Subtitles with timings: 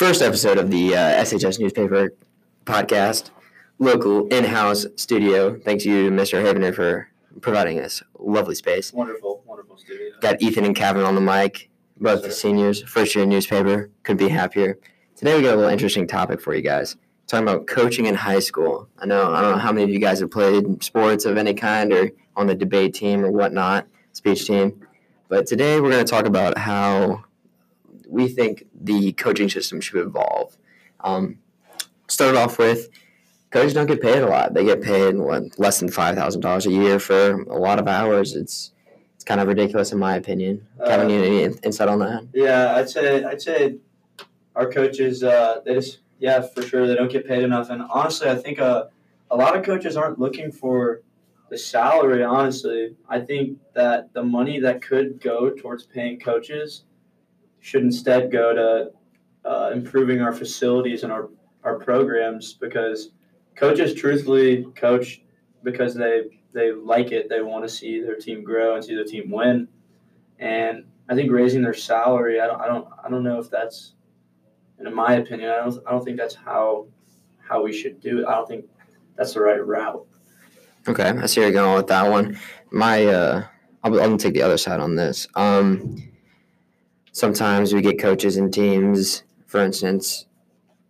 [0.00, 2.14] First episode of the uh, SHS newspaper
[2.64, 3.28] podcast,
[3.78, 5.58] local in-house studio.
[5.58, 6.42] Thanks you Mr.
[6.42, 7.10] Havener for
[7.42, 8.94] providing us lovely space.
[8.94, 10.14] Wonderful, wonderful studio.
[10.22, 11.68] Got Ethan and Cavin on the mic,
[11.98, 13.90] both the seniors, first year newspaper.
[14.02, 14.78] Couldn't be happier.
[15.16, 16.96] Today we got a little interesting topic for you guys.
[17.26, 18.88] Talking about coaching in high school.
[18.98, 21.52] I know I don't know how many of you guys have played sports of any
[21.52, 24.80] kind or on the debate team or whatnot, speech team.
[25.28, 27.24] But today we're going to talk about how
[28.10, 30.56] we think the coaching system should evolve.
[31.00, 31.38] Um,
[32.08, 32.88] start off with
[33.50, 34.54] coaches don't get paid a lot.
[34.54, 37.86] They get paid what, less than five thousand dollars a year for a lot of
[37.88, 38.34] hours.
[38.34, 38.72] It's
[39.14, 40.66] it's kind of ridiculous in my opinion.
[40.80, 42.26] Cavin, Uh, you any insight on that?
[42.32, 43.76] Yeah, I'd say I'd say
[44.56, 48.28] our coaches uh, they just yeah for sure they don't get paid enough, and honestly
[48.28, 48.84] I think uh,
[49.30, 51.02] a lot of coaches aren't looking for
[51.50, 52.22] the salary.
[52.22, 56.84] Honestly, I think that the money that could go towards paying coaches
[57.60, 61.28] should instead go to uh, improving our facilities and our
[61.62, 63.10] our programs because
[63.54, 65.22] coaches truthfully coach
[65.62, 67.28] because they they like it.
[67.28, 69.68] They want to see their team grow and see their team win,
[70.38, 72.40] and I think raising their salary.
[72.40, 72.60] I don't.
[72.60, 72.88] I don't.
[73.04, 73.94] I don't know if that's,
[74.78, 75.78] in my opinion, I don't.
[75.86, 76.86] I don't think that's how
[77.38, 78.26] how we should do it.
[78.26, 78.64] I don't think
[79.16, 80.06] that's the right route.
[80.88, 82.38] Okay, I see you're going with that one.
[82.70, 83.44] My, uh,
[83.82, 85.28] I'm gonna take the other side on this.
[85.34, 86.09] Um,
[87.12, 89.22] sometimes we get coaches and teams.
[89.46, 90.26] For instance,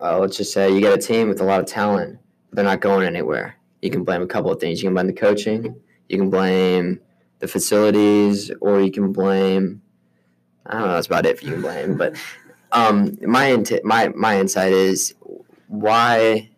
[0.00, 2.18] uh, let's just say you get a team with a lot of talent,
[2.48, 3.56] but they're not going anywhere.
[3.82, 4.82] You can blame a couple of things.
[4.82, 5.74] You can blame the coaching.
[6.08, 7.00] You can blame
[7.38, 9.82] the facilities, or you can blame.
[10.66, 10.94] I don't know.
[10.94, 11.42] That's about it.
[11.42, 12.16] You can blame, but
[12.72, 15.14] um, my int- my my insight is
[15.68, 16.50] why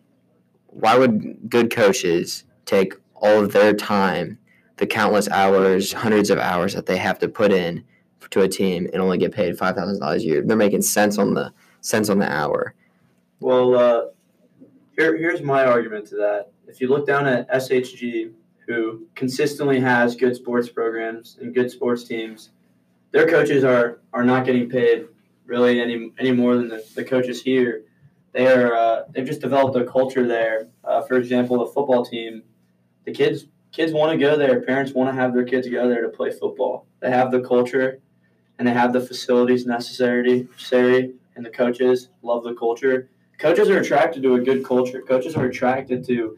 [0.67, 4.37] why would good coaches take all of their time,
[4.77, 7.85] the countless hours, hundreds of hours that they have to put in
[8.31, 10.43] to a team and only get paid five thousand dollars a year.
[10.45, 12.73] They're making sense on the cents on the hour.
[13.39, 14.01] Well, uh,
[14.97, 16.51] here here's my argument to that.
[16.67, 18.31] If you look down at SHG,
[18.67, 22.51] who consistently has good sports programs and good sports teams,
[23.11, 25.07] their coaches are are not getting paid
[25.45, 27.83] really any any more than the, the coaches here.
[28.31, 30.69] They are uh, they've just developed a culture there.
[30.83, 32.43] Uh, for example, the football team,
[33.05, 34.61] the kids kids want to go there.
[34.61, 36.87] Parents want to have their kids go there to play football.
[37.01, 37.99] They have the culture,
[38.63, 40.47] and they have the facilities necessary.
[40.49, 43.09] necessary and the coaches love the culture.
[43.37, 45.01] Coaches are attracted to a good culture.
[45.01, 46.37] Coaches are attracted to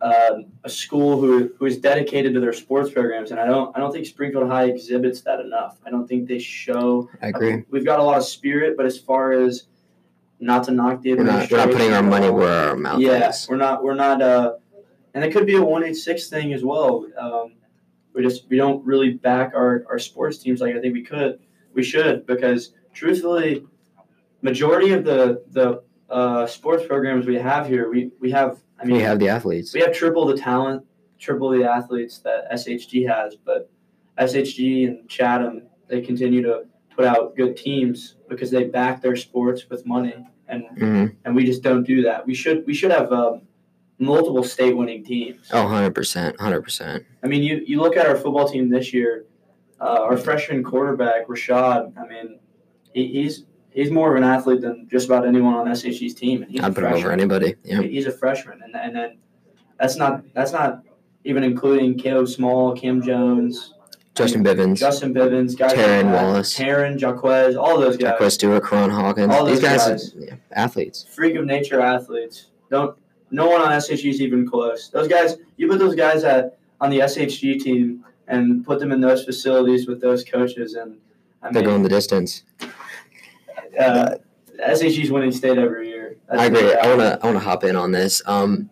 [0.00, 3.80] um, a school who, who is dedicated to their sports programs, and I don't I
[3.80, 5.78] don't think Springfield High exhibits that enough.
[5.84, 7.10] I don't think they show.
[7.20, 7.64] I agree.
[7.70, 9.64] We've got a lot of spirit, but as far as
[10.38, 13.30] not to knock the We're not, we're not putting our money where our mouth yeah,
[13.30, 13.48] is.
[13.50, 14.54] we're not we're not uh,
[15.14, 17.04] and it could be a one eight six thing as well.
[17.18, 17.54] Um,
[18.20, 21.40] we just we don't really back our, our sports teams like I think we could
[21.72, 23.64] we should because truthfully,
[24.42, 28.96] majority of the the uh, sports programs we have here we we have I mean
[28.96, 29.72] We have the athletes.
[29.72, 30.84] we have triple the talent,
[31.18, 33.70] triple the athletes that SHG has, but
[34.18, 36.64] SHG and Chatham they continue to
[36.94, 40.14] put out good teams because they back their sports with money,
[40.48, 42.26] and hmm and we just don't do that.
[42.26, 43.42] We should we should have um,
[44.00, 45.48] multiple state winning teams.
[45.52, 46.36] Oh, 100%.
[46.36, 47.04] 100%.
[47.22, 49.26] I mean, you you look at our football team this year,
[49.80, 51.92] uh, our freshman quarterback Rashad.
[51.96, 52.38] I mean,
[52.92, 56.50] he, he's he's more of an athlete than just about anyone on SHG's team, and
[56.50, 57.54] he's I'd put him over anybody.
[57.64, 57.82] Yeah.
[57.82, 59.18] He's a freshman, and and then
[59.78, 60.82] that's not that's not
[61.24, 63.74] even including Caleb Small, Cam Jones,
[64.14, 66.58] Justin Bivens, Justin Bivens, guys Taryn like Wallace.
[66.58, 69.32] Taryn Jaquez, all those guys, Jacquez Stewart, Karan Hawkins.
[69.34, 70.14] All These guys, guys.
[70.14, 71.04] are yeah, athletes.
[71.10, 72.46] freak of nature athletes.
[72.70, 72.96] Don't
[73.30, 74.88] no one on SHG is even close.
[74.88, 79.00] Those guys, you put those guys at on the SHG team and put them in
[79.00, 80.98] those facilities with those coaches, and
[81.42, 82.44] I They're going the distance.
[83.78, 84.16] uh,
[84.60, 86.16] SHG's winning state every year.
[86.28, 86.74] That's I agree.
[86.74, 87.18] I want to.
[87.22, 88.22] I want to hop in on this.
[88.26, 88.70] Um,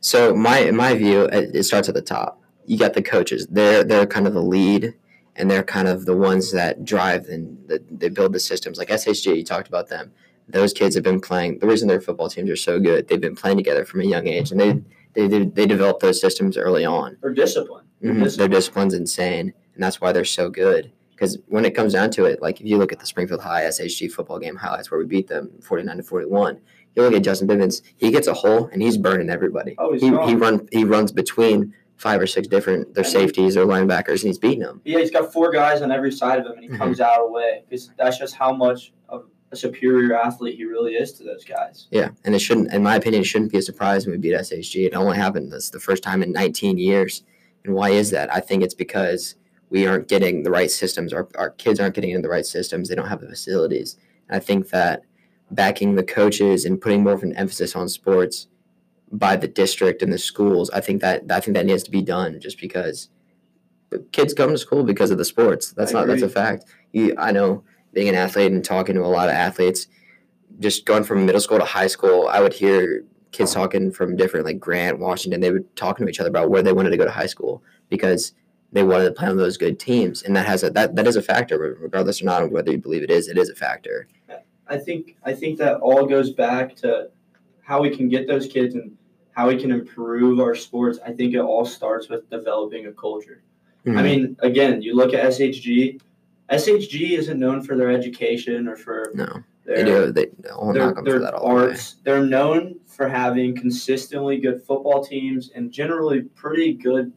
[0.00, 2.40] so my in my view, it, it starts at the top.
[2.66, 3.46] You got the coaches.
[3.50, 4.94] They're they're kind of the lead,
[5.36, 8.78] and they're kind of the ones that drive and the, they build the systems.
[8.78, 10.12] Like SHG, you talked about them.
[10.52, 11.58] Those kids have been playing.
[11.58, 14.26] The reason their football teams are so good, they've been playing together from a young
[14.26, 14.80] age, and they
[15.14, 17.16] they they, they develop those systems early on.
[17.22, 17.84] Or discipline.
[18.02, 18.22] Mhm.
[18.24, 18.50] Discipline.
[18.50, 20.92] Their discipline's insane, and that's why they're so good.
[21.10, 23.64] Because when it comes down to it, like if you look at the Springfield High
[23.64, 26.58] SHG football game highlights where we beat them forty nine to forty one,
[26.94, 29.74] you look at Justin Bivens, he gets a hole and he's burning everybody.
[29.78, 33.66] Oh, he's he, he run he runs between five or six different their safeties or
[33.66, 34.80] linebackers and he's beating them.
[34.86, 36.78] Yeah, he's got four guys on every side of him, and he Mhm.
[36.78, 38.99] comes out away because that's just how much of
[39.52, 41.88] a superior athlete he really is to those guys.
[41.90, 44.34] Yeah, and it shouldn't, in my opinion, it shouldn't be a surprise when we beat
[44.34, 44.86] SHG.
[44.86, 47.22] It only happened this the first time in 19 years.
[47.64, 48.32] And why is that?
[48.32, 49.34] I think it's because
[49.68, 51.12] we aren't getting the right systems.
[51.12, 52.88] Our, our kids aren't getting into the right systems.
[52.88, 53.96] They don't have the facilities.
[54.28, 55.02] And I think that
[55.50, 58.46] backing the coaches and putting more of an emphasis on sports
[59.12, 62.02] by the district and the schools, I think that I think that needs to be
[62.02, 63.08] done just because
[64.12, 65.72] kids come to school because of the sports.
[65.72, 66.64] That's I not that's a fact.
[66.92, 69.86] You, I know being an athlete and talking to a lot of athletes,
[70.58, 74.46] just going from middle school to high school, I would hear kids talking from different
[74.46, 75.40] like Grant, Washington.
[75.40, 77.62] They would talking to each other about where they wanted to go to high school
[77.88, 78.32] because
[78.72, 81.16] they wanted to play on those good teams, and that has a that that is
[81.16, 83.28] a factor, regardless or not of whether you believe it is.
[83.28, 84.06] It is a factor.
[84.68, 87.10] I think I think that all goes back to
[87.62, 88.96] how we can get those kids and
[89.32, 90.98] how we can improve our sports.
[91.04, 93.42] I think it all starts with developing a culture.
[93.86, 94.04] I Mhm.
[94.04, 96.00] mean, again, you look at SHG.
[96.50, 100.12] SHG isn't known for their education or for no, their they do.
[100.12, 101.96] They I'll knock them for that all the arts.
[102.04, 107.12] They're known for having consistently good football teams and generally pretty good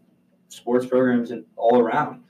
[0.50, 2.22] sports programs and all around.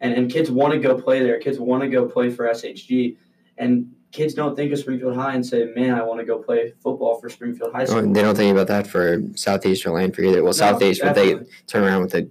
[0.00, 1.38] And and kids want to go play there.
[1.38, 3.16] Kids want to go play for SHG.
[3.58, 6.72] And kids don't think of Springfield High and say, "Man, I want to go play
[6.82, 9.90] football for Springfield High Oh, School." and they don't think about that for Southeast or
[9.90, 10.42] Lanphier either.
[10.42, 11.38] Well, No, Southeast, but they
[11.68, 12.26] turn around with a.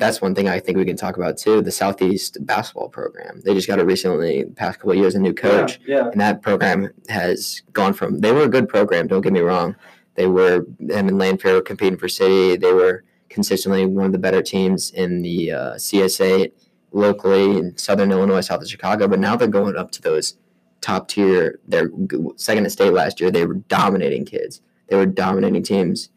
[0.00, 1.60] That's one thing I think we can talk about too.
[1.62, 3.40] The Southeast basketball program.
[3.44, 6.08] They just got a recently past couple of years a new coach, Yeah, yeah.
[6.10, 8.20] and that program has gone from.
[8.20, 9.06] They were a good program.
[9.06, 9.76] Don't get me wrong.
[10.16, 12.56] They were them and Lanphier were competing for city.
[12.56, 16.50] They were consistently one of the better teams in the uh, CS8
[16.92, 19.06] locally in Southern Illinois, south of Chicago.
[19.06, 20.36] But now they're going up to those
[20.80, 21.60] top tier.
[21.68, 21.90] They're
[22.36, 23.30] second to state last year.
[23.30, 24.62] They were dominating kids.
[24.88, 26.08] They were dominating teams,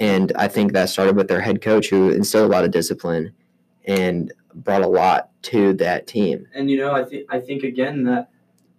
[0.00, 3.32] and I think that started with their head coach, who instilled a lot of discipline
[3.84, 6.46] and brought a lot to that team.
[6.54, 8.28] and you know i think i think again that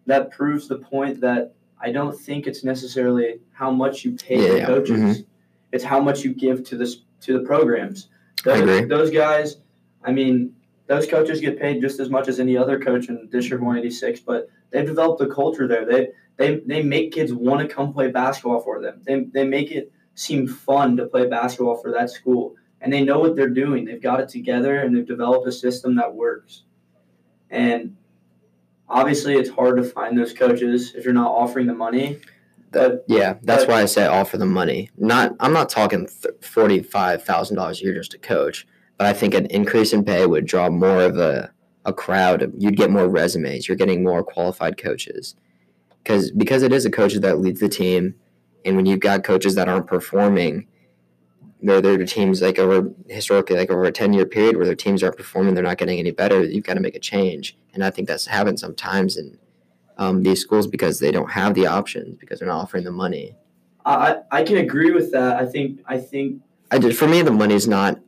[0.06, 4.60] that proves the point that i don't think it's necessarily how much you pay Yeah,
[4.60, 5.26] the coaches Mhm.
[5.72, 8.10] it's how much you give to this to the programs
[8.46, 8.84] I those, agree.
[8.86, 9.58] those guys
[10.04, 10.54] i mean
[10.88, 14.50] those coaches get paid just as much as any other coach in district 186 but
[14.72, 18.60] they've developed a culture there they they, they make kids want to come play basketball
[18.60, 22.92] for them they, they make it seem fun to play basketball for that school and
[22.92, 26.14] they know what they're doing they've got it together and they've developed a system that
[26.14, 26.64] works
[27.50, 27.96] and
[28.88, 32.20] obviously, it's hard to find those coaches if you're not offering the money.
[33.08, 34.90] Yeah, that's But- why I say offer the money.
[34.98, 36.08] Not, I'm not talking
[36.42, 38.66] forty-five thousand dollars a year just to coach,
[38.98, 41.52] but I think an increase in pay would draw more of a
[41.86, 42.52] a crowd.
[42.58, 43.68] You'd get more resumes.
[43.68, 45.36] You're getting more qualified coaches,
[46.04, 48.16] because because it is a coach that leads the team,
[48.66, 50.68] and when you've got coaches that aren't performing,
[51.62, 54.76] they're they're the teams like over historically like over a ten year period where their
[54.76, 56.44] teams aren't performing, they're not getting any better.
[56.44, 59.38] You've got to make a change, and I think that's happened sometimes in
[59.98, 63.36] um, these schools because they don't have the options because they're not offering the money.
[63.86, 65.38] I, I can agree with that.
[65.38, 68.00] I think I think I just for me the money is not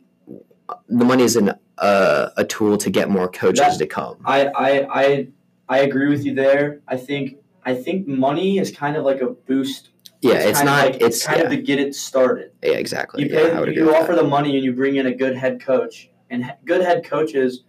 [0.88, 4.18] the money is an uh, a tool to get more coaches That- to come.
[4.26, 5.28] I, I I
[5.70, 6.82] I agree with you there.
[6.88, 9.90] I think I think money is kind of like a boost.
[10.24, 10.86] Yeah, it's, of not.
[10.86, 12.52] like- it's kind yeah, of to get it started.
[12.64, 13.24] yeah, exactly.
[13.24, 15.62] You yeah, pay, would you offer the money and you bring in a good head
[15.62, 17.64] coach, and good head coaches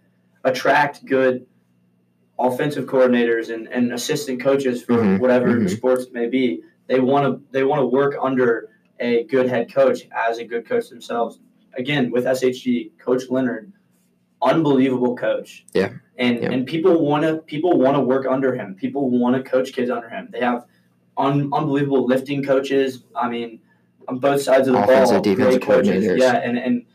[0.45, 1.45] attract good
[2.39, 5.69] offensive coordinators and, and assistant coaches for Mhm, whatever mhm.
[5.69, 6.61] sports may be.
[6.87, 8.69] They want to they want to work under
[8.99, 11.39] a good head coach as a good coach themselves.
[11.77, 13.71] Again, with SHG, Coach Leonard,
[14.41, 15.65] unbelievable coach.
[15.73, 15.89] Yeah.
[16.17, 16.51] And Yeah.
[16.51, 18.75] and people want to people want to work under him.
[18.75, 20.29] People want to coach kids under him.
[20.31, 20.65] They have
[21.17, 23.03] un, unbelievable lifting coaches.
[23.15, 23.59] I mean,
[24.07, 26.05] on both sides of the Offensive, ball, defensive great coaches.
[26.05, 26.19] coordinators.
[26.19, 26.85] Yeah, and and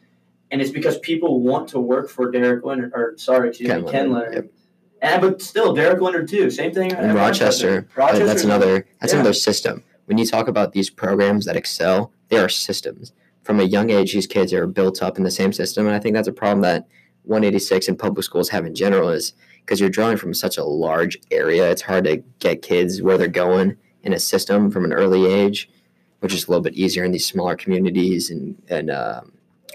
[0.51, 3.91] and it's because people want to work for Derek Leonard, or sorry, excuse Ken me,
[3.91, 4.51] Ken Leonard, Leonard.
[5.03, 6.51] And but still, Derek Leonard too.
[6.51, 6.93] Same thing.
[6.93, 8.27] And Rochester, Rochester.
[8.27, 9.21] that's another that's yeah.
[9.21, 9.85] another system.
[10.07, 13.13] When you talk about these programs that excel, they are systems.
[13.43, 15.99] From a young age, these kids are built up in the same system, and I
[15.99, 16.87] think that's a problem that
[17.25, 19.33] 186 and public schools have in general is
[19.65, 21.71] because you're drawing from such a large area.
[21.71, 25.69] It's hard to get kids where they're going in a system from an early age,
[26.21, 29.33] which is a little bit easier in these smaller communities and and um,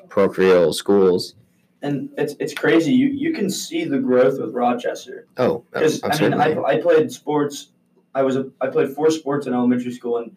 [0.09, 1.35] parochial schools.
[1.81, 2.93] And it's it's crazy.
[2.93, 5.27] You you can see the growth with Rochester.
[5.37, 7.69] Oh, Because I mean, I, I played sports.
[8.15, 10.35] I was a, I played four sports in elementary school, and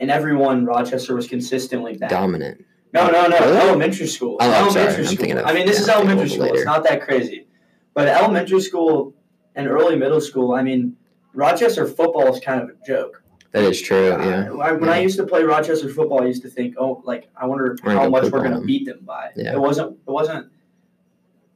[0.00, 2.64] in every one, Rochester was consistently dominant.
[2.92, 3.38] No, no, no.
[3.38, 3.56] Really?
[3.58, 4.36] Elementary school.
[4.40, 5.16] Oh, elementary sorry.
[5.16, 5.38] School.
[5.38, 6.42] of- I mean, this yeah, is elementary school.
[6.42, 6.56] later.
[6.56, 7.46] It's not that crazy.
[7.94, 9.14] But elementary school
[9.54, 10.96] and early middle school, I mean,
[11.34, 13.22] Rochester football is kind of a joke.
[13.52, 14.08] That is true.
[14.08, 14.52] Yeah.
[14.54, 17.46] I, when I used to play Rochester football, I used to think, oh, like I
[17.46, 19.30] wonder We're how much we're going to beat them by.
[19.36, 19.52] Yeah.
[19.52, 19.92] It wasn't.
[20.06, 20.50] It wasn't.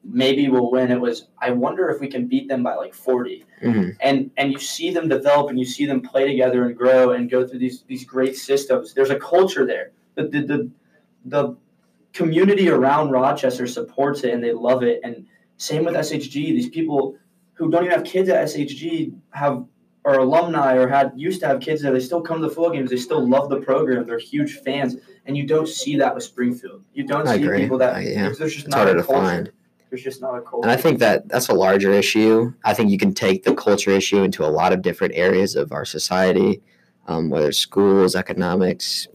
[0.05, 0.93] Maybe we'll win.
[0.93, 1.27] It was.
[1.41, 3.45] I wonder if we can beat them by like forty.
[3.61, 7.13] hmm And and you see them develop, and you see them play together and grow
[7.13, 8.95] and go through these these great systems.
[8.95, 9.91] There's a culture there.
[10.15, 10.71] The the the,
[11.25, 11.57] the
[12.13, 16.33] community around Rochester supports it and they love it and Same with SHG.
[16.33, 17.17] These people
[17.59, 19.65] who don't even have kids at SHG have
[20.05, 21.93] or alumni or had used to have kids there.
[21.93, 22.89] They still come to the football games.
[22.89, 24.07] They still love the program.
[24.07, 24.97] They're huge fans,
[25.27, 26.83] and you don't see that with Springfield.
[26.95, 27.61] You don't I see agree.
[27.63, 28.23] people that I- yeah.
[28.39, 29.53] there's just It's not harder a to find.
[29.91, 30.69] There's just not a culture.
[30.69, 32.53] And I think that that's a larger issue.
[32.65, 35.73] I think you can take the culture issue into a lot of different areas of
[35.73, 36.63] our society,
[37.07, 39.09] um, whether it's schools, economics,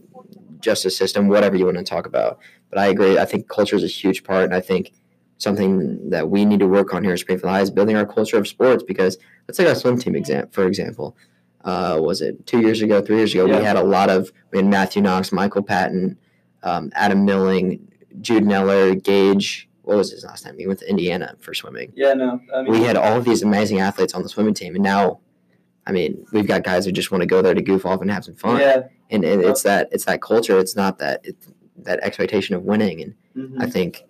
[0.60, 2.38] justice system, whatever you want to talk about.
[2.70, 3.18] But I agree.
[3.18, 4.92] I think culture is a huge part, and I think
[5.38, 8.38] something that we need to work on here at Springfield High is building our culture
[8.38, 8.82] of sports.
[8.82, 11.16] Because let's take our swim team exam for example.
[11.64, 13.46] Uh, was it two years ago, three years ago?
[13.46, 13.58] Yeah.
[13.58, 16.18] We had a lot of we had Matthew Knox, Michael Patton,
[16.62, 17.80] um, Adam Milling,
[18.20, 19.68] Jude Neller, Gage.
[19.82, 20.58] What was his last name?
[20.58, 22.40] He went to Indiana for swimming yeah, no.
[22.54, 25.20] I mean, we had all of these amazing athletes on the swimming team, and now,
[25.86, 28.10] I mean, we've got guys who just want to go there to goof off and
[28.10, 28.60] have some fun.
[28.60, 28.82] Yeah.
[29.10, 30.58] And, and it's that it's that culture.
[30.58, 31.48] It's not that it's
[31.78, 33.02] that expectation of winning.
[33.02, 34.04] And mhm, I think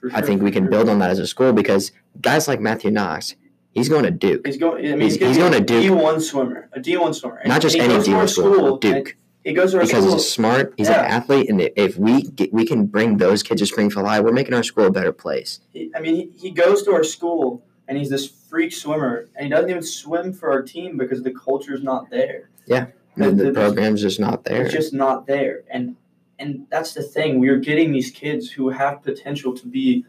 [0.00, 2.90] for I think we can build on that as a school because guys like Matthew
[2.90, 3.34] Knox,
[3.72, 4.84] he's going to Duke, He's going.
[4.86, 5.82] I mean, He's- he's, he's going a to Duke.
[5.82, 7.36] D one swimmer, a D one swimmer.
[7.36, 10.14] And not just any to our D1 school, Duke, He goes to our because school.
[10.16, 10.74] he's smart.
[10.76, 11.00] He's Yeah.
[11.04, 14.32] an athlete, and if we get, we can bring those kids to Springfield High, we're
[14.32, 15.60] making our school a better place.
[15.72, 19.44] He, I mean, he, he goes to our school and he's this freak swimmer, and
[19.46, 22.48] he doesn't even swim for our team because the culture's not there.
[22.66, 24.62] Yeah, The- the the- program's just not there.
[24.62, 25.96] It's just not there, and
[26.40, 27.38] and that's the thing.
[27.38, 30.04] We are getting these kids who have potential to be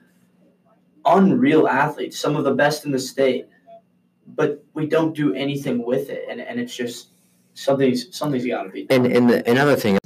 [1.06, 3.48] unreal athletes, some of the best in the state,
[4.28, 7.10] but we don't do anything with it, and, and it's just
[7.54, 8.86] something's something's got to be.
[8.86, 9.06] done.
[9.06, 10.00] And and the, another thing,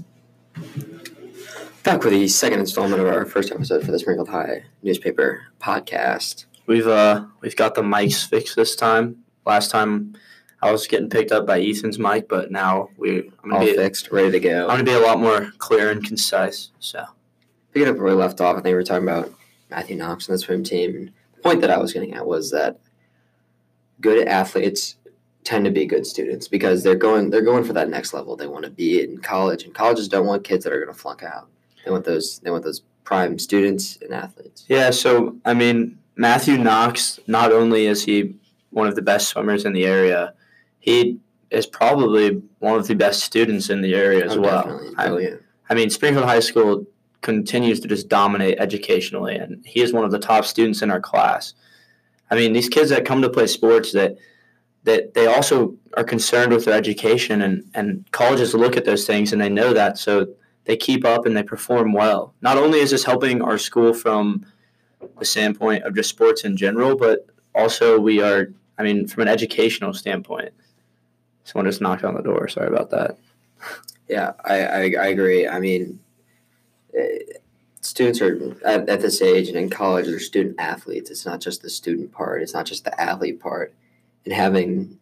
[1.84, 6.46] back with the second installment of our first episode for the Springfield High newspaper podcast.
[6.66, 9.18] We've uh we've got the mics fixed this time.
[9.46, 10.16] Last time
[10.66, 13.76] I was getting picked up by Ethan's mic, but now we I'm All gonna be
[13.76, 14.64] fixed, ready to go.
[14.64, 16.72] I'm gonna be a lot more clear and concise.
[16.80, 17.06] So
[17.72, 19.32] Picking up where we left off, I think we were talking about
[19.70, 20.96] Matthew Knox and the swim team.
[20.96, 22.80] And the point that I was getting at was that
[24.02, 24.96] good athletes
[25.44, 28.36] tend to be good students because they're going they're going for that next level.
[28.36, 31.00] They want to be in college, and colleges don't want kids that are going to
[31.00, 31.48] flunk out.
[31.84, 34.66] They want those they want those prime students and athletes.
[34.68, 37.20] yeah, so I mean Matthew Knox.
[37.28, 38.34] Not only is he
[38.72, 40.34] one of the best swimmers in the area,
[40.86, 41.18] he
[41.50, 44.94] is probably one of the best students in the area as Oh, well.
[44.98, 45.34] I.
[45.68, 46.86] I mean, Springfield High School
[47.22, 51.00] continues to just dominate educationally, and he is one of the top students in our
[51.02, 51.56] class.
[52.30, 54.16] I mean, these kids that come to play sports that
[54.84, 59.34] that they also are concerned with their education, and and colleges look at those things
[59.34, 60.28] and they know that, so
[60.66, 62.36] they keep up and they perform well.
[62.42, 64.46] Not only is this helping our school from
[65.18, 67.26] the standpoint of just sports in general, but
[67.56, 70.54] also we are, I mean, from an educational standpoint.
[71.46, 72.48] Someone just knocked on the door.
[72.48, 73.18] Sorry about that.
[74.08, 75.48] Yeah, I, I, I agree.
[75.48, 76.00] I mean,
[76.96, 77.18] eh,
[77.82, 81.10] students are at, at this age and in college, they're student athletes.
[81.10, 83.74] It's not just the student part, it's not just the athlete part.
[84.24, 85.00] And having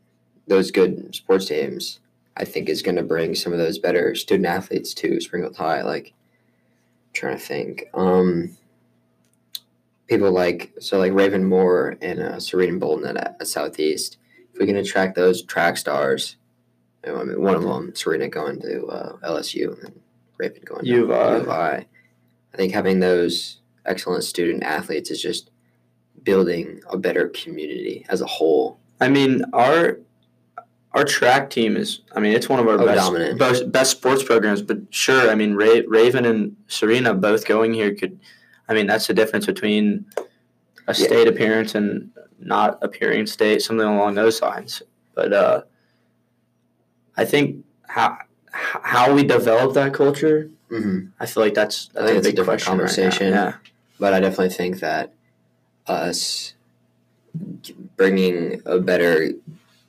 [0.47, 1.99] those good sports teams,
[2.37, 5.81] I think, is going to bring some of those better student athletes to Springfield High.
[5.81, 6.13] Like,
[7.13, 7.89] trying to think.
[7.93, 8.57] Um,
[10.07, 14.17] people like, so like Raven Moore and uh, Serena Bolton at, at Southeast.
[14.53, 16.37] If we can attract those track stars,
[17.05, 19.99] I mean, one of them, Serena, going to uh, LSU and
[20.37, 21.31] Raven going U to I.
[21.35, 21.85] U of I.
[22.53, 25.49] I think having those excellent student athletes is just
[26.23, 28.79] building a better community as a whole.
[29.01, 29.99] I mean, our
[30.93, 32.01] our track team is.
[32.15, 34.61] I mean, it's one of our Oh, best, best best sports programs.
[34.61, 38.19] But sure, I mean, Ra- Raven and Serena both going here could.
[38.69, 40.05] I mean, that's the difference between
[40.87, 41.05] a Yeah.
[41.05, 42.09] state appearance and
[42.39, 44.81] not appearing state, something along those lines.
[45.15, 45.61] But uh,
[47.15, 48.17] I think how
[48.51, 51.07] how we develop that culture, Mm-hmm.
[51.19, 53.27] I feel like that's that's think a a big different question right conversation.
[53.33, 53.53] Yeah.
[53.99, 55.13] But I definitely think that
[55.85, 56.55] us
[57.95, 59.31] bringing a better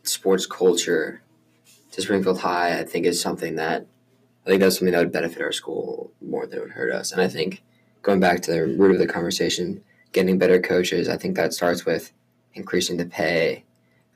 [0.03, 1.23] sports culture
[1.93, 3.87] to Springfield High, I think is something that
[4.45, 7.13] I think that's something that would benefit our school more than it would hurt us.
[7.13, 7.63] And I think
[8.03, 9.83] going back to the root of the conversation,
[10.15, 12.13] getting better coaches, I think that starts with
[12.55, 13.65] increasing the pay,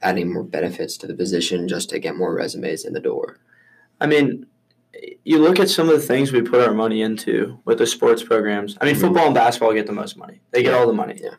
[0.00, 3.38] adding more benefits to the position just to get more resumes in the door.
[4.00, 4.46] I mean,
[5.24, 8.22] you look at some of the things we put our money into with the sports
[8.22, 8.78] programs.
[8.80, 9.00] I mean, Mhm.
[9.00, 10.40] football and basketball get the most money.
[10.52, 11.18] They get all the money.
[11.22, 11.34] Yeah.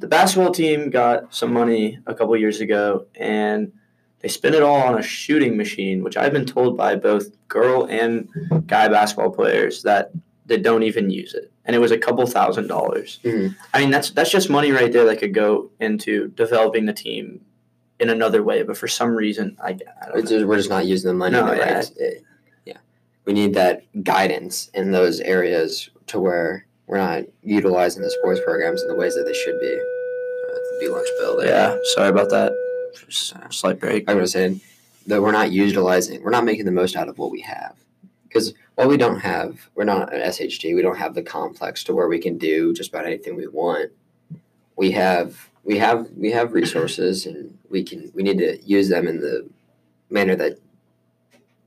[0.00, 3.72] The basketball team got some money a couple years ago, and
[4.20, 7.86] they spent it all on a shooting machine, which I've been told by both girl
[7.88, 8.28] and
[8.66, 10.10] guy basketball players that
[10.50, 13.18] they don't even use it, and it was a couple thousand dollars.
[13.24, 13.56] Mhm.
[13.72, 17.40] I mean, that's that's just money right there that could go into developing the team
[17.98, 18.62] in another way.
[18.62, 20.22] But for some reason, I, I don't know.
[20.30, 21.74] just, we're just not using the money No, the yeah.
[21.74, 21.90] right.
[22.00, 22.10] eh,
[22.66, 22.76] Yeah,
[23.24, 28.82] we need that guidance in those areas to where we're not utilizing the sports programs
[28.82, 29.78] in the ways that they should be.
[30.80, 31.46] be lunch bill there.
[31.48, 32.52] Yeah, sorry about that.
[33.08, 34.08] Just a slight break.
[34.10, 34.60] I was saying
[35.06, 37.74] that we're not utilizing, we're not making the most out of what we have.
[38.26, 41.94] Because while we don't have, we're not an SHG, we don't have the complex to
[41.94, 43.90] where we can do just about anything we want.
[44.74, 49.06] We have, we have, we have resources, and we can, we need to use them
[49.06, 49.46] in the
[50.08, 50.60] manner that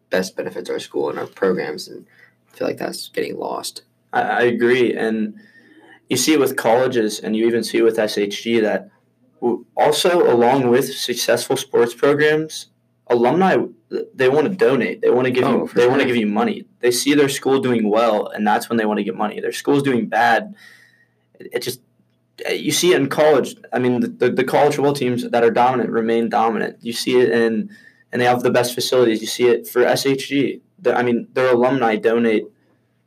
[0.10, 1.88] best benefits our school and our programs.
[1.88, 2.08] And
[2.52, 3.84] I feel like that's getting lost.
[4.12, 5.36] I, I agree, and
[6.10, 8.90] you see it with colleges, and you even see it with SHG that
[9.78, 12.70] also along with successful sports programs,
[13.14, 13.58] alumni
[14.16, 15.02] they want to donate.
[15.02, 15.68] They want to give Oh, you.
[15.76, 16.66] They want to give you money.
[16.80, 19.40] They see their school doing well, and that's when they want to get money.
[19.40, 20.56] Their school's doing bad.
[21.40, 21.80] It, it just
[22.50, 23.56] you see it in college.
[23.72, 26.78] I mean, the, the, the college football teams that are dominant remain dominant.
[26.82, 27.70] You see it in,
[28.12, 29.22] and they have the best facilities.
[29.22, 30.62] You see it for SHG.
[30.80, 32.46] The, I mean, their alumni donate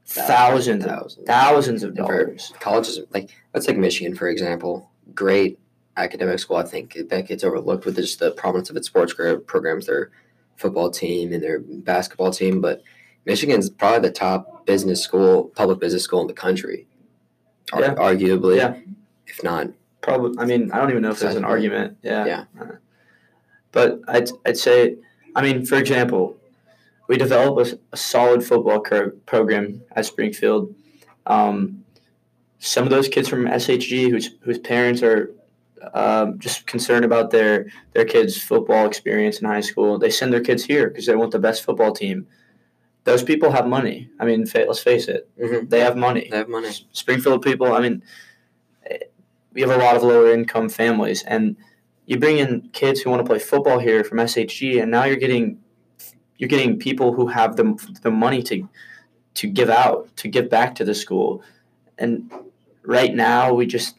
[0.07, 1.27] thousands, Thousands.
[1.27, 2.53] thousands of dollars.
[2.61, 4.89] colleges like let's take Michigan for example.
[5.15, 5.59] Great
[5.97, 6.57] academic school.
[6.57, 10.11] I think that gets overlooked with just the prominence of its sports programs, their
[10.57, 12.61] football team and their basketball team.
[12.61, 12.83] But
[13.25, 16.87] Michigan's probably the top business school, public business school in the country,
[17.77, 17.95] Yeah.
[17.95, 18.57] arguably.
[18.57, 18.77] Yeah.
[19.27, 19.69] If not,
[20.03, 20.39] Probably.
[20.39, 21.99] I mean, I don't even know if there's an argument.
[22.03, 22.27] Yeah.
[22.27, 22.45] Yeah.
[22.61, 22.67] Uh,
[23.73, 24.97] But I'd, I'd say,
[25.35, 26.37] I mean, for example,
[27.09, 28.81] we develop a, a solid football
[29.27, 30.75] program at Springfield.
[31.27, 31.85] Um,
[32.61, 35.31] some of those kids from SHG whose whose parents are
[35.95, 40.41] um, just concerned about their their kids' football experience in high school, they send their
[40.41, 42.27] kids here because they want the best football team.
[43.05, 44.11] Those people have money.
[44.19, 45.71] I mean, fa- let's face it, Mhm.
[45.71, 46.29] they have money.
[46.31, 46.71] they have money.
[46.93, 48.03] Springfield people, I mean,
[49.53, 51.57] we have a lot of lower income families, and
[52.07, 55.17] you bring in kids who want to play football here from SHG, and now you're
[55.17, 55.59] getting
[56.39, 58.69] you're getting people who have the the money to
[59.35, 61.43] to give out to give back to the school,
[61.99, 62.31] and
[62.85, 63.97] right now we just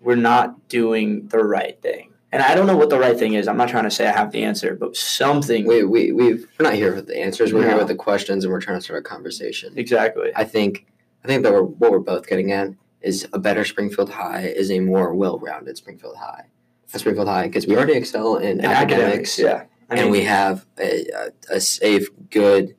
[0.00, 2.12] we're not doing the right thing.
[2.32, 3.48] And I don't know what the right thing is.
[3.48, 6.64] I'm not trying to say I have the answer, but something We we we've, we're
[6.64, 7.52] not here with the answers.
[7.52, 7.78] We're here No.
[7.78, 9.72] with the questions, and we're trying to start a conversation.
[9.76, 10.32] exactly.
[10.36, 10.86] I think
[11.24, 14.70] I think that we're, what we're both getting at is a better Springfield High is
[14.70, 16.46] a more well-rounded Springfield High.
[16.94, 19.64] A Springfield High because we already excel in, And academics, academics, yeah.
[19.90, 21.06] I and we have a,
[21.50, 22.74] a, a safe, good,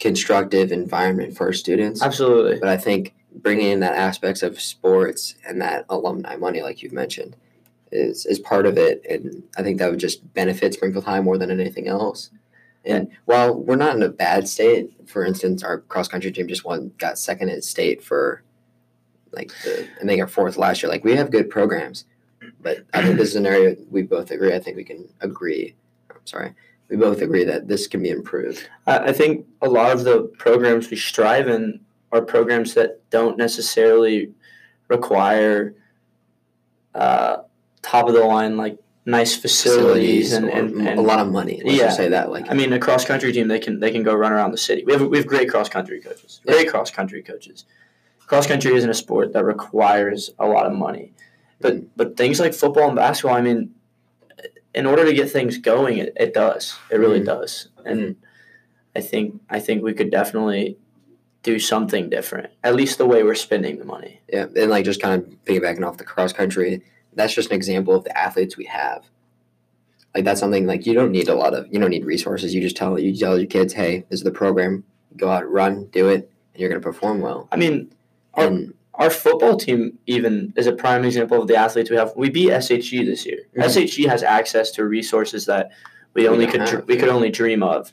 [0.00, 2.02] constructive environment for our students.
[2.02, 2.58] absolutely.
[2.58, 6.92] But I think bringing in that aspects of sports and that alumni money, like you've
[6.92, 7.36] mentioned,
[7.90, 11.38] is is part of it, and I think that would just benefit Springfield High more
[11.38, 12.30] than anything else.
[12.84, 16.64] And while we're not in a bad state, for instance, our cross country team just
[16.64, 18.42] won, got second in state for,
[19.30, 20.90] like, the, and they got fourth last year.
[20.90, 22.06] Like we have good programs,
[22.60, 24.54] but I think this is an area we both agree.
[24.54, 25.74] I think we can agree.
[26.10, 26.54] Oh, I'm sorry,
[26.88, 28.68] we both agree that this can be improved.
[28.86, 31.80] I I think a lot of the programs we strive in
[32.12, 34.30] are programs that don't necessarily
[34.88, 35.74] require
[36.94, 37.38] uh,
[37.80, 41.60] top of the line like nice facilities, and, and, and a lot of money.
[41.64, 41.90] Let's Yeah.
[41.90, 42.30] say that.
[42.30, 44.58] Like I mean, a cross country team they can they can go run around the
[44.58, 44.84] city.
[44.84, 46.40] We have we have great cross country coaches.
[46.46, 47.64] Great cross country coaches.
[48.26, 51.12] Cross country isn't a sport that requires a lot of money,
[51.60, 53.36] but but things like football and basketball.
[53.36, 53.74] I mean,
[54.74, 56.76] in order to get things going, it, it does.
[56.90, 57.26] It really Mhm.
[57.26, 57.68] does.
[57.84, 58.16] And
[58.94, 60.76] I think I think we could definitely
[61.42, 62.50] do something different.
[62.62, 64.20] At least the way we're spending the money.
[64.32, 66.82] Yeah, and like just kind of piggybacking off the cross country,
[67.14, 69.04] that's just an example of the athletes we have.
[70.14, 72.54] Like that's something like you don't need a lot of you don't need resources.
[72.54, 74.84] You just tell you tell your kids, hey, this is the program.
[75.16, 77.48] Go out, run, do it, and you're gonna perform well.
[77.52, 77.92] I mean,
[78.34, 82.12] Our- And our football team even is a prime example of the athletes we have.
[82.16, 83.40] We beat SHG this year.
[83.54, 83.64] Mhm.
[83.64, 85.70] SHG has access to resources that
[86.14, 87.92] we We only don't could have, we could only dream of.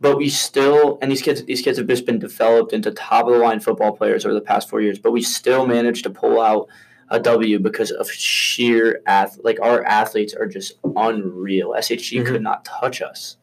[0.00, 3.32] But we still and these kids these kids have just been developed into top of
[3.32, 4.98] the line football players over the past four years.
[4.98, 6.68] But we still managed to pull out
[7.08, 11.72] a W because of sheer ath like our athletes are just unreal.
[11.74, 12.26] SHG Mhm.
[12.26, 13.36] could not touch us.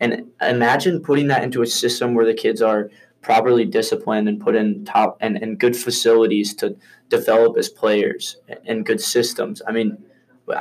[0.00, 4.54] And imagine putting that into a system where the kids are properly disciplined and put
[4.54, 6.76] in top and, and good facilities to
[7.08, 9.62] develop as players and good systems.
[9.66, 9.98] I mean,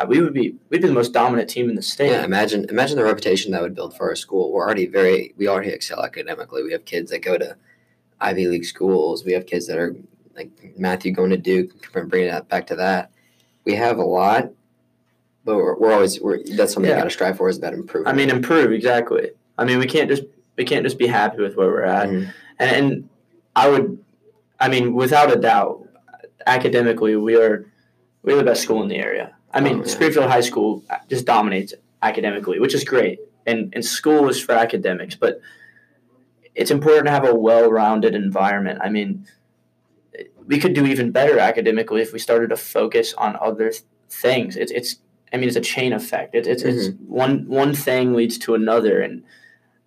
[0.08, 2.12] we would be we'd be the most dominant team in the state.
[2.12, 4.52] yeah, imagine imagine the reputation that would build for our school.
[4.52, 6.64] We're already very we already excel academically.
[6.64, 7.56] We have kids that go to
[8.22, 9.26] Ivy League schools.
[9.26, 9.96] We have kids that are
[10.36, 11.86] like Matthew going to Duke.
[11.92, 13.12] From bringing that back to that,
[13.66, 14.52] we have a lot,
[15.46, 16.96] but we're, we're always we're that's something Yeah.
[16.98, 18.14] you got to strive for is that improvement.
[18.14, 19.32] I mean, improve exactly.
[19.58, 20.24] I mean, we can't just
[20.58, 22.08] we can't just be happy with where we're at.
[22.10, 22.34] Mhm.
[22.60, 23.10] And, and
[23.56, 23.98] I would,
[24.60, 25.88] I mean, without a doubt,
[26.48, 27.66] academically, we are
[28.24, 29.36] we're the best school in the area.
[29.54, 29.84] I mean, Oh.
[29.84, 33.20] Springfield High School just dominates academically, which is great.
[33.46, 35.40] And and school is for academics, but
[36.56, 38.80] it's important to have a well-rounded environment.
[38.82, 39.26] I mean,
[40.46, 44.56] we could do even better academically if we started to focus on other th- things.
[44.56, 44.98] It's it's
[45.34, 46.36] I mean it's a chain effect.
[46.36, 49.24] It's it's, it's one one thing leads to another, and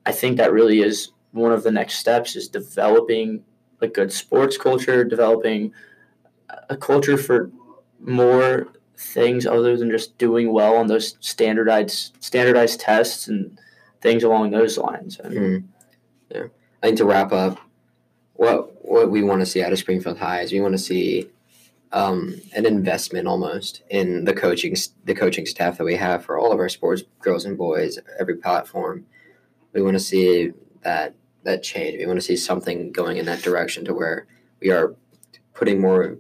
[0.05, 3.45] I think that really is one of the next steps is developing
[3.81, 5.73] a good sports culture, developing
[6.69, 7.51] a culture for
[8.01, 13.59] more things other than just doing well on those standardized standardized tests and
[14.01, 15.21] things along those lines.
[15.23, 15.65] Mean, Mhm.
[16.31, 16.47] Yeah.
[16.83, 17.59] I think to wrap up,
[18.35, 21.29] what what we want to see out of Springfield High is we want to see
[21.93, 26.53] um, an investment almost in the coaching the coaching staff that we have for all
[26.53, 29.07] of our sports, girls and boys, every platform.
[29.73, 31.99] We want to see that that change.
[31.99, 34.27] We want to see something going in that direction to where
[34.61, 34.95] we are
[35.55, 36.17] putting more,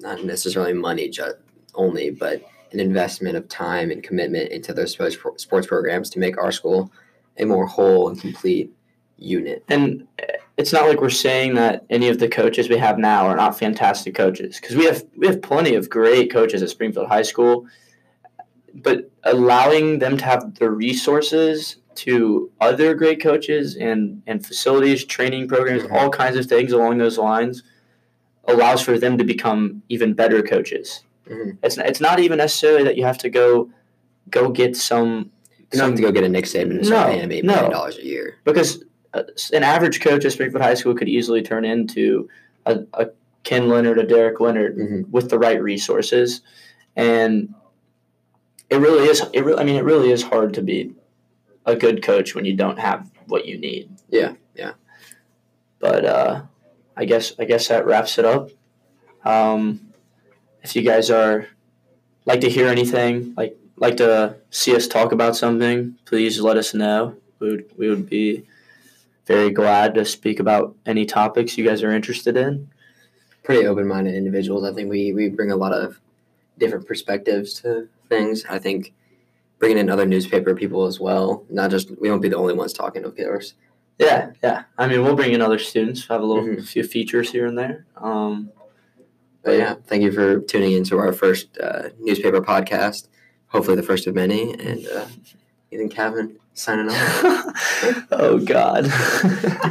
[0.00, 1.36] not necessarily money just
[1.74, 6.38] only, but an investment of time and commitment into those sports sports programs to make
[6.38, 6.90] our school
[7.38, 8.72] a more whole and complete
[9.18, 9.62] unit.
[9.68, 10.06] and
[10.58, 13.58] it's not like we're saying that any of the coaches we have now are not
[13.58, 17.66] fantastic coaches because we have we have plenty of great coaches at Springfield High School,
[18.74, 25.48] but allowing them to have the resources to other great coaches and and facilities, training
[25.48, 25.92] programs, Mhm.
[25.92, 27.62] all kinds of things along those lines
[28.46, 31.02] allows for them to become even better coaches.
[31.28, 31.58] Mhm.
[31.62, 33.70] It's it's not even necessarily that you have to go
[34.30, 35.30] go get some
[35.72, 37.44] You don't have to go get a Nick Saban and start No, paying him eight
[37.44, 38.36] million dollars a year.
[38.44, 42.28] because uh, an average coach at Springfield High School could easily turn into
[42.66, 43.08] a, a
[43.44, 45.08] Ken Leonard, a Derek Leonard, Mhm.
[45.10, 46.40] with the right resources,
[46.96, 47.54] and
[48.70, 49.22] it really is.
[49.32, 50.94] It re- I mean, it really is hard to be
[51.66, 53.90] a good coach when you don't have what you need.
[54.08, 54.72] Yeah, yeah.
[55.78, 56.42] But uh,
[56.96, 58.50] I guess I guess that wraps it up.
[59.24, 59.91] Um,
[60.62, 61.46] if you guys are
[62.24, 66.74] like to hear anything, like like to see us talk about something, please let us
[66.74, 67.16] know.
[67.38, 68.44] We would we would be
[69.26, 72.68] very glad to speak about any topics you guys are interested in.
[73.42, 74.64] Pretty open minded individuals.
[74.64, 76.00] I think we, we bring a lot of
[76.58, 78.44] different perspectives to things.
[78.48, 78.92] I think
[79.58, 81.44] bringing in other newspaper people as well.
[81.50, 83.54] Not just we won't be the only ones talking, of course.
[83.98, 84.64] Yeah, yeah.
[84.78, 86.64] I mean, we'll bring in other students, have a little Mhm.
[86.66, 87.84] few features here and there.
[87.96, 88.50] Um,
[89.42, 93.08] But yeah, thank you for tuning into our first uh, newspaper podcast.
[93.48, 94.54] Hopefully, the first of many.
[94.54, 95.06] And uh,
[95.70, 98.06] Ethan Cavin signing off.
[98.12, 98.84] oh God.